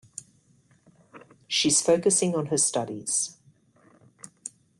[1.47, 3.37] She's focusing on her studies.